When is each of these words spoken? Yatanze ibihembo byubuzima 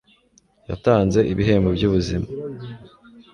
Yatanze 0.69 1.19
ibihembo 1.31 1.69
byubuzima 1.77 2.27